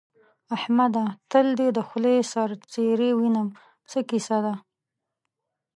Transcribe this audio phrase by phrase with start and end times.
[0.55, 1.05] احمده!
[1.31, 3.49] تل دې د خولۍ سر څيرې وينم؛
[3.91, 4.53] څه کيسه ده؟